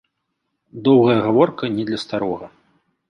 Доўгая 0.87 1.17
гаворка 1.27 1.69
не 1.77 1.83
для 1.91 2.03
старога. 2.05 2.51